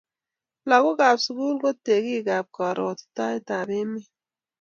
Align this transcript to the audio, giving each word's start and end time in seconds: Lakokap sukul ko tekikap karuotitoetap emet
Lakokap 0.69 1.17
sukul 1.23 1.55
ko 1.61 1.69
tekikap 1.85 2.45
karuotitoetap 2.55 3.67
emet 3.79 4.05